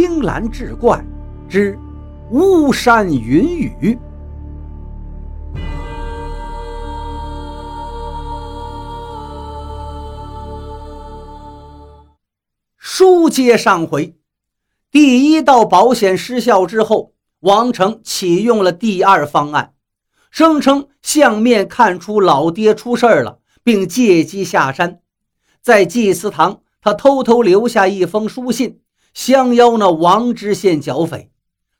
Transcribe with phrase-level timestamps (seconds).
[0.00, 1.04] 青蓝志怪
[1.48, 1.76] 之
[2.30, 3.98] 巫山云雨。
[12.76, 14.14] 书接上回，
[14.92, 19.74] 第一道保险失效之后，王成启用了第二方案，
[20.30, 25.00] 声称相面看出老爹出事了，并借机下山。
[25.60, 28.78] 在祭祀堂，他偷偷留下一封书信，
[29.18, 31.32] 相邀那王知县剿匪。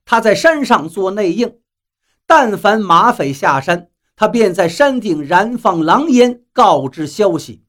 [0.05, 1.59] 他在山上做内应，
[2.27, 7.63] 但凡马匪下山，他便在山顶燃放狼烟，告知消息。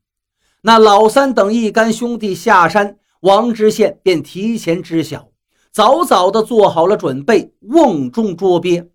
[0.61, 2.97] 那老三等一干兄弟下山。
[3.19, 5.29] 王知县便提前知晓，
[5.71, 8.89] 早早的做好了准备，瓮中捉鳖。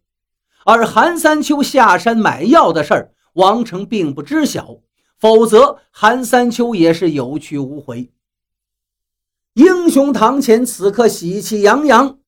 [0.65, 4.79] 而韩三秋下山买药的事儿，王成并不知晓，
[5.20, 8.10] 否则韩三秋也是有去无回。
[9.55, 12.19] 英雄堂前此刻喜气洋洋，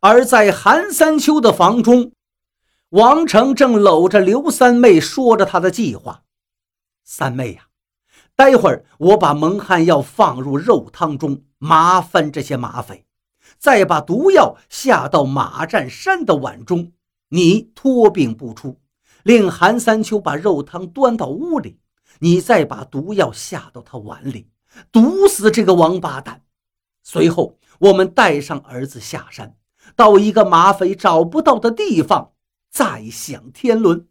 [0.00, 2.10] 而在韩三秋的房中，
[2.88, 6.24] 王成正搂着刘三妹，说着他的计划
[7.04, 7.68] ：“三妹呀。”
[8.34, 13.06] 待会儿我把蒙汗药放入肉汤中，麻烦这些马匪，
[13.56, 16.90] 再把毒药下到马占山的碗中。
[17.28, 18.80] 你托病不出，
[19.22, 21.78] 令韩三秋把肉汤端到屋里，
[22.18, 24.48] 你再把毒药下到他碗里，
[24.92, 26.42] 毒死这个王八蛋。
[27.02, 29.56] 随后我们带上儿子下山，
[29.96, 32.32] 到一个马匪找不到的地方，
[32.70, 34.06] 再享天伦。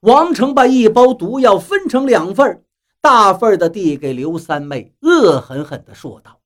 [0.00, 2.64] 王成把一包毒药分成两份
[3.00, 6.40] 大份的递给刘三妹，恶狠狠地说道：“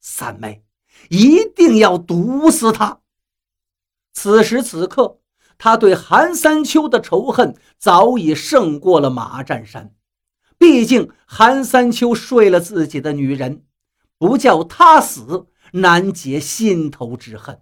[0.00, 0.64] 三妹，
[1.10, 3.00] 一定要毒死他。”
[4.12, 5.18] 此时此刻，
[5.58, 9.94] 他对韩三秋的仇恨早已胜过了马占山。
[10.64, 13.64] 毕竟韩三秋睡了自己的女人，
[14.16, 17.60] 不叫他死，难解心头之恨。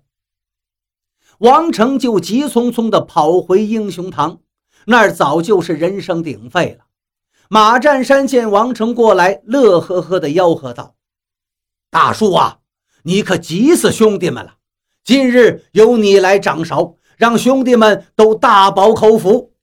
[1.39, 4.39] 王成就急匆匆地跑回英雄堂，
[4.87, 6.85] 那儿早就是人声鼎沸了。
[7.49, 10.95] 马占山见王成过来，乐呵呵地吆喝道
[11.91, 12.61] ：“大叔啊，
[13.03, 14.59] 你可急死兄弟们了！
[15.03, 19.55] 今日由你来掌勺，让兄弟们都大饱口福。”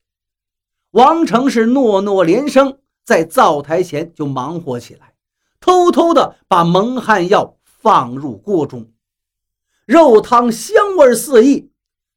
[0.92, 5.14] 王成是诺诺连声，在灶台前就忙活起来，
[5.60, 8.90] 偷偷地把蒙汗药放入锅中，
[9.86, 11.70] 肉汤香味四溢。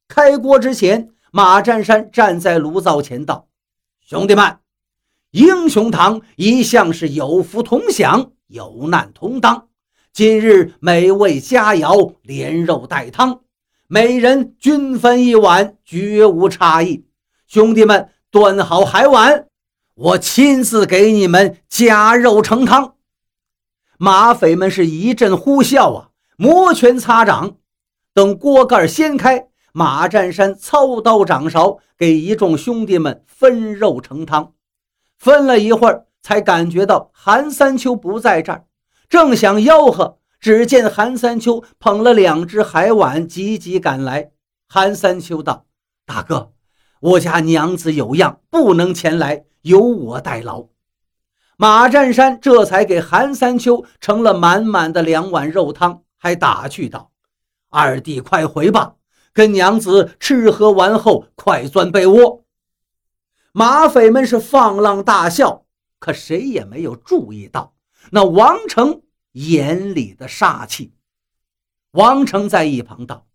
[0.06, 3.48] 开锅之前，马占山站在炉灶前道
[4.06, 4.58] ：“兄弟们。”
[5.32, 9.68] 英雄堂一向是有福同享，有难同当。
[10.12, 13.40] 今日美味佳肴，连肉带汤，
[13.88, 17.04] 每人均分一碗，绝无差异。
[17.48, 19.48] 兄弟们，端好海碗，
[19.94, 22.96] 我亲自给你们加肉盛汤。
[23.96, 27.58] 马匪们是一阵呼啸啊，摩拳擦掌。
[28.12, 34.54] 等锅盖掀开，马占山操刀掌勺，给一众兄弟们分肉盛汤。
[35.16, 38.64] 分了一会儿，才感觉到韩三秋不在这儿，
[39.08, 44.32] 正想吆喝，只见韩三秋捧了两只海碗，急急赶来。
[44.68, 45.66] 韩三秋道
[46.04, 46.52] ：“大哥，
[47.00, 50.68] 我家娘子有恙，不能前来，由我代劳。”
[51.58, 57.12] 马占山这才给韩三秋盛了满满的两碗肉汤，还打趣道
[57.70, 58.96] ：“二弟，快回吧，
[59.32, 62.44] 跟娘子吃喝完后，快钻被窝。”
[63.56, 65.64] 马匪们是放浪大笑，
[66.00, 67.74] 可谁也没有注意到
[68.10, 70.92] 那王成眼里的杀气。
[71.92, 73.28] 王成在一旁道：“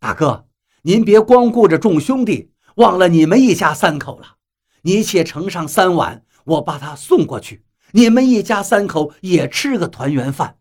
[0.00, 0.46] 大哥，
[0.80, 4.36] 您别光顾着众兄弟，忘了你们一家三口了。
[4.84, 10.58] 你且盛上三碗，我把他送过去，你们一家三口也吃个团圆饭。”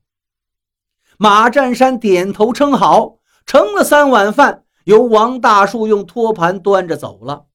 [1.19, 7.45] 马占山点头称好，盛了三碗饭，由王大树用托盘端着走了。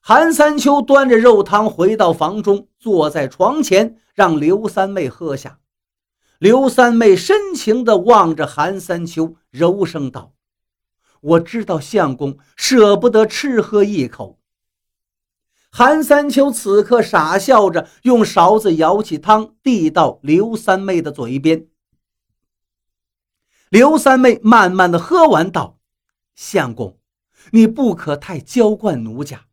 [0.00, 5.58] 韩三秋端着肉汤回到房中，坐在床前，让刘三妹喝下。
[6.38, 10.34] 刘三妹深情地望着韩三秋，柔声道
[11.20, 14.38] ：“我知道相公舍不得吃喝一口。”
[15.70, 21.66] 韩三秋此刻傻笑着，用勺子舀起汤，递到刘三妹的嘴边。
[23.68, 25.78] 刘三妹慢慢的喝完，道
[26.34, 26.98] ：“相公，
[27.52, 29.44] 你不可太娇惯奴家。”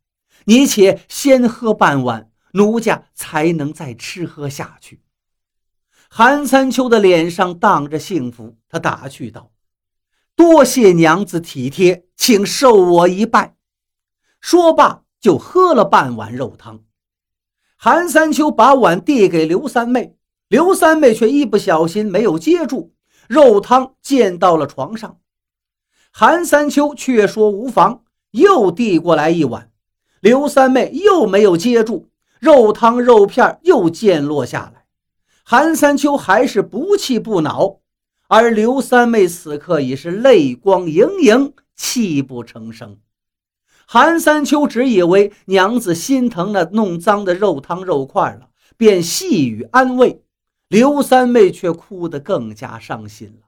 [0.48, 5.02] 你且先喝半碗，奴家才能再吃喝下去。
[6.08, 9.52] 韩三秋的脸上荡着幸福，他打趣道
[10.36, 13.56] ：“多谢娘子体贴，请受我一拜。”
[14.40, 16.82] 说罢就喝了半碗肉汤。
[17.78, 20.16] 韩三秋把碗递给刘三妹，
[20.50, 22.94] 刘三妹却一不小心没有接住，
[23.28, 25.18] 肉汤溅到了床上。
[26.12, 29.72] 韩三秋却说无妨，又递过来一碗。
[30.20, 34.86] 刘三妹又没有接住，肉汤肉片又溅落下来。
[35.44, 37.80] 韩三秋还是不气不恼，
[38.28, 43.00] 而刘三妹此刻已是泪光盈盈，泣不成声。
[43.88, 50.22] 韩三秋只以为娘子心疼那弄脏的肉汤肉块了，便细语安慰。
[50.68, 53.48] 刘三妹却哭得更加伤心了。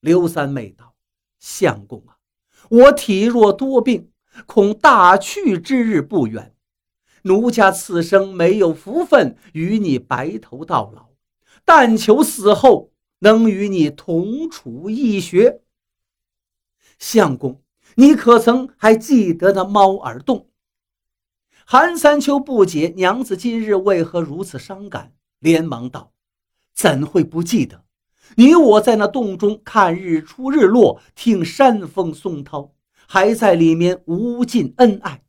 [0.00, 0.94] 刘三妹道
[1.38, 2.16] ：“相公啊，
[2.70, 4.10] 我体弱多病，
[4.46, 6.54] 恐大去之日不远。
[7.22, 11.08] 奴家此生没有福分与你白头到老。”
[11.64, 15.60] 但求死后能与你同处一穴。
[16.98, 17.60] 相公，
[18.00, 20.46] 你可曾还记得那猫耳洞？
[21.66, 26.12] 韩三秋不解娘子今日为何如此伤感，连忙道
[26.72, 27.84] ：“怎会不记得？
[28.36, 32.72] 你我在那洞中看日出日落，听山风松涛，
[33.08, 35.24] 还在里面无尽恩爱。”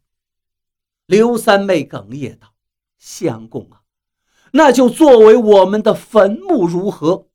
[1.08, 2.54] 刘三妹哽咽道
[3.00, 3.82] ：“相公啊！”
[4.54, 7.30] 那就作为我们的坟墓如何？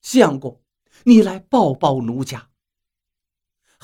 [0.00, 0.60] 相公，
[1.02, 2.50] 你来抱抱奴家。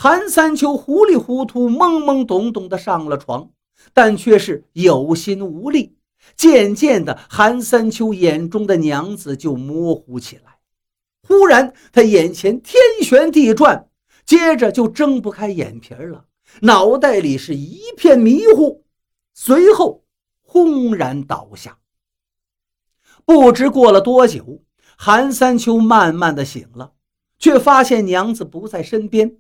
[0.00, 3.50] 韩三秋糊里糊涂、懵懵懂懂的上了床，
[3.92, 5.96] 但却是有心无力。
[6.36, 10.60] 渐渐的，韩三秋眼中的娘子就模糊起来。
[11.26, 13.88] 忽然，他眼前天旋地转，
[14.24, 16.26] 接着就睁不开眼皮了，
[16.60, 18.84] 脑袋里是一片迷糊，
[19.34, 20.04] 随后
[20.42, 21.76] 轰然倒下。
[23.24, 24.62] 不知过了多久，
[24.96, 26.92] 韩三秋慢慢的醒了，
[27.40, 29.38] 却发现娘子不在身边，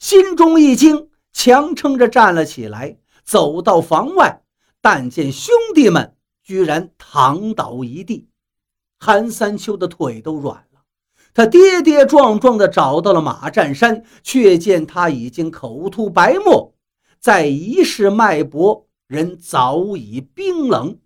[0.00, 4.40] 心中一惊，强撑着站了起来，走到房外，
[4.80, 8.26] 但见兄弟们居然躺倒一地，
[8.98, 10.80] 韩三秋的腿都软了。
[11.34, 16.72] 他跌跌撞撞的找到了马占山，却见他已经口吐白沫，
[17.20, 20.98] 在一世脉搏，人早已冰冷。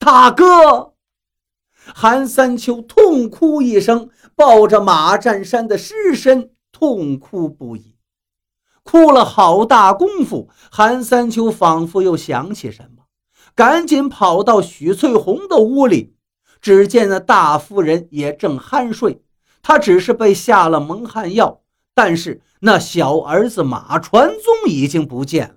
[0.00, 0.94] 大哥。
[1.94, 7.91] 韩三秋痛哭一声，抱着马占山的尸身痛哭不已，
[8.82, 10.50] 哭了好大功夫。
[10.70, 13.04] 韩三秋仿佛又想起什么，
[13.54, 16.14] 赶紧跑到许翠红的屋里，
[16.60, 19.22] 只见那大夫人也正酣睡，
[19.62, 21.62] 她只是被下了蒙汗药，
[21.94, 25.54] 但是那小儿子马传宗已经不见了。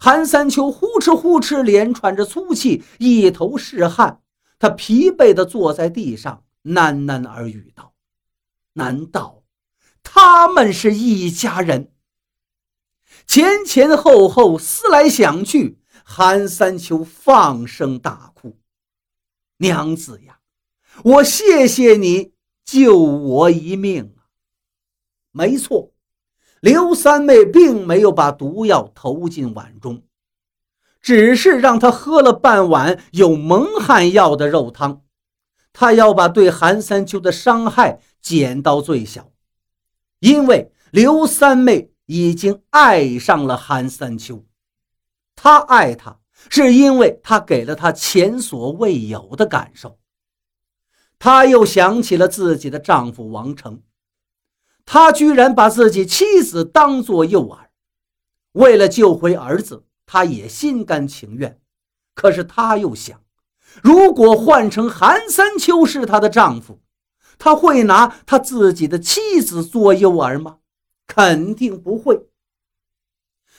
[0.00, 4.20] 韩三秋呼哧呼哧连喘着粗气，一头是汗。
[4.58, 7.92] 他疲惫地坐在地上，喃喃耳语道
[8.74, 9.42] ：“难道
[10.02, 11.90] 他们是一家人？”
[13.26, 18.58] 前前后后思来想去，韩三秋放声大哭
[19.58, 20.38] ：“娘子呀，
[21.02, 22.32] 我谢谢你
[22.64, 24.28] 救我一命啊！”
[25.32, 25.92] 没错，
[26.60, 30.02] 刘三妹并没有把毒药投进碗中。
[31.00, 35.02] 只是让他喝了半碗有蒙汗药的肉汤，
[35.72, 39.30] 他要把对韩三秋的伤害减到最小，
[40.20, 44.44] 因为刘三妹已经爱上了韩三秋，
[45.34, 46.18] 她爱他
[46.50, 49.98] 是因为他给了她前所未有的感受。
[51.18, 53.82] 她又想起了自己的丈夫王成，
[54.84, 57.68] 他居然把自己妻子当作诱饵，
[58.52, 59.84] 为了救回儿子。
[60.06, 61.58] 他也心甘情愿，
[62.14, 63.22] 可是他又想，
[63.82, 66.82] 如果换成韩三秋是他的丈夫，
[67.38, 70.58] 他会拿他自己的妻子做诱饵吗？
[71.06, 72.26] 肯定不会。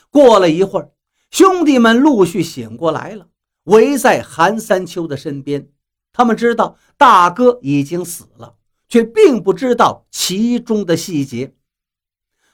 [0.09, 0.91] 过了一会儿，
[1.31, 3.27] 兄弟们陆续醒过来了，
[3.63, 5.69] 围在韩三秋的身边。
[6.13, 8.55] 他们知道大哥已经死了，
[8.87, 11.53] 却并不知道其中的细节。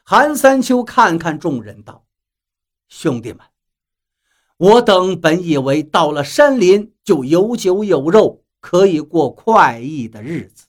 [0.03, 2.05] 韩三秋看看众人，道
[2.89, 3.39] ：“兄弟们。”
[4.57, 10.65] 我等本以为到了山林就有酒有肉，可以过快意的日子，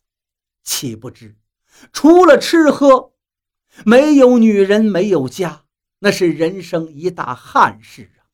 [0.62, 1.34] 岂不知
[1.92, 3.11] 除了吃喝，
[3.84, 5.64] 没有女人，没有家，
[6.00, 8.28] 那是人生一大憾事啊！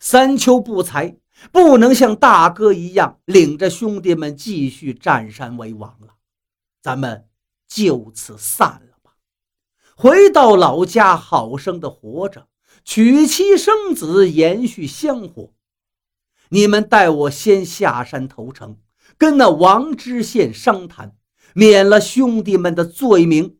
[0.00, 1.16] 三秋不才，
[1.52, 6.14] 不能像大哥一样领着兄弟们继续占山为王了，
[6.82, 7.28] 咱们
[7.68, 9.12] 就此散了吧，
[9.96, 12.48] 回到老家，好生的活着。
[12.84, 15.52] 娶妻生子，延续香火。
[16.50, 18.78] 你们带我先下山投诚，
[19.16, 21.16] 跟那王知县商谈，
[21.54, 23.56] 免了兄弟们的罪名。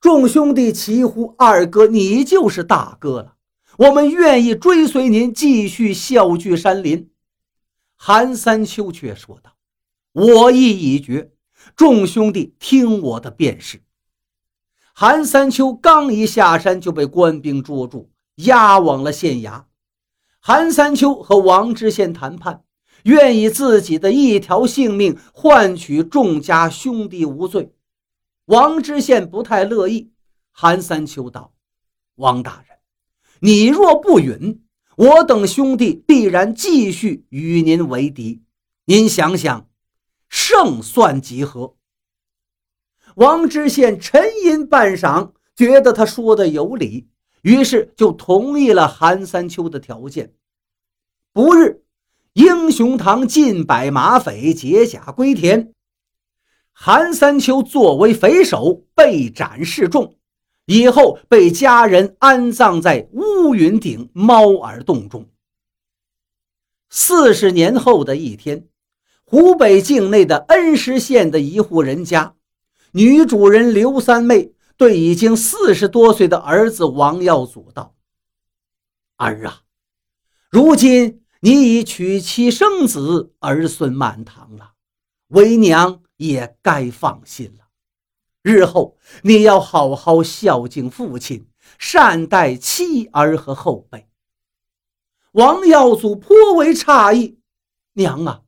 [0.00, 3.34] 众兄弟齐呼：“二哥，你就是大哥了！
[3.78, 7.10] 我们愿意追随您，继续啸聚山林。”
[7.96, 9.52] 韩三秋却说道
[10.12, 11.30] ：“我意已决，
[11.74, 13.82] 众兄弟听我的便是。
[14.92, 19.64] 韩三秋刚一下山，就被官兵捉住，押往了县衙。
[20.40, 22.62] 韩三秋和王知县谈判，
[23.04, 27.72] 愿以自己的一条性命换取众家兄弟无罪。
[28.46, 30.12] 王知县不太乐意。
[30.52, 31.52] 韩三秋道
[32.16, 32.78] ：“王大人，
[33.40, 34.64] 你若不允，
[34.96, 38.42] 我等兄弟必然继续与您为敌。
[38.86, 39.68] 您想想，
[40.28, 41.74] 胜算几何？”
[43.16, 47.08] 王知县沉吟半晌，觉得他说的有理，
[47.42, 50.34] 于是就同意了韩三秋的条件。
[51.32, 51.82] 不日，
[52.34, 55.72] 英雄堂尽百马匪，解甲归田。
[56.78, 60.18] 韩三秋作为匪首，被斩示众，
[60.66, 65.26] 以后被家人安葬在乌云顶猫耳洞中。
[66.90, 68.68] 四十年后的一天，
[69.24, 72.34] 湖北境内的恩施县的一户人家。
[72.92, 77.94] 女主人刘三妹对已经四十多岁的儿子王耀祖道
[79.16, 79.62] ：“儿啊，
[80.50, 84.72] 如今你已娶妻生子，儿孙满堂了，
[85.28, 87.66] 为娘也该放心了。
[88.42, 94.08] 日后你要好好孝敬父亲，善待妻儿和后辈。”
[95.32, 97.40] 王耀祖颇为诧异
[97.94, 98.42] ：“娘啊，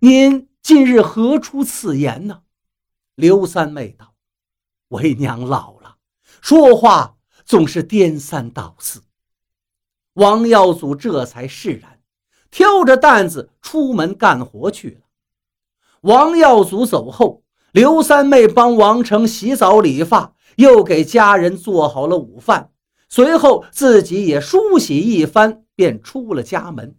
[0.00, 2.42] 您近日何出此言呢？”
[3.14, 4.14] 刘三妹道
[4.88, 5.98] ：“为娘老了，
[6.40, 9.02] 说话总是颠三倒四。”
[10.14, 12.02] 王耀祖这才释然，
[12.50, 15.00] 挑着担子出门干活去了。
[16.02, 22.70] 王耀祖走后，刘三妹帮王成洗澡理发，又给家人做好了午饭，
[23.08, 26.96] 随后自己也梳洗一番，便出了家门。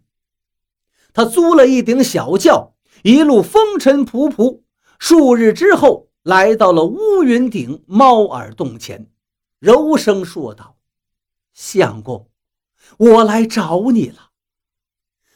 [1.12, 4.62] 他租了一顶小轿，一路风尘仆仆。
[4.98, 9.10] 数日之后，来到了乌云顶猫耳洞前，
[9.58, 10.76] 柔声说道
[11.52, 12.28] ：“相公，
[12.96, 14.30] 我来找你了。”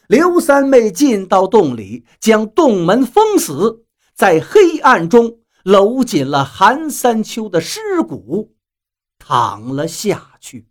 [0.09, 3.85] 刘三妹进到洞里，将洞门封死，
[4.15, 8.55] 在黑暗中搂紧了韩三秋的尸骨，
[9.19, 10.68] 躺了下去。